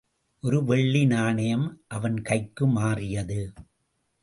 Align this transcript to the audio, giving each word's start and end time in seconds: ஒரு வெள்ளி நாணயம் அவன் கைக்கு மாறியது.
ஒரு 0.43 0.59
வெள்ளி 0.65 1.05
நாணயம் 1.05 1.67
அவன் 1.87 2.21
கைக்கு 2.21 2.67
மாறியது. 2.67 3.53